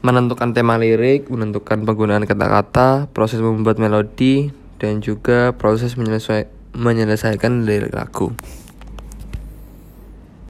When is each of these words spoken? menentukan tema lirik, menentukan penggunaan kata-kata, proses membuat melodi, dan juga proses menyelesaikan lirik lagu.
menentukan 0.00 0.56
tema 0.56 0.80
lirik, 0.80 1.28
menentukan 1.28 1.84
penggunaan 1.84 2.24
kata-kata, 2.24 3.12
proses 3.12 3.44
membuat 3.44 3.76
melodi, 3.76 4.48
dan 4.80 5.04
juga 5.04 5.52
proses 5.52 5.96
menyelesaikan 6.72 7.68
lirik 7.68 7.92
lagu. 7.92 8.32